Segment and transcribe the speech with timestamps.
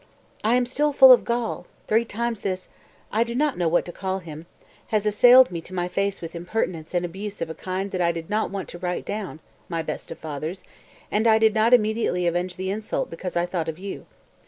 [0.41, 0.51] 215.
[0.51, 2.69] "I am still full of gall!...Three times this
[3.11, 4.47] I do not know what to call him
[4.87, 8.11] has assailed me to my face with impertinence and abuse of a kind that I
[8.11, 10.63] did not want to write down, my best of fathers,
[11.11, 14.07] and I did not immediately avenge the insult because I thought of you.